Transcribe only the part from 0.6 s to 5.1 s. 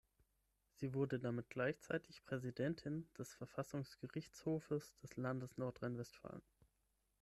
Sie wurde damit gleichzeitig Präsidentin des Verfassungsgerichtshofes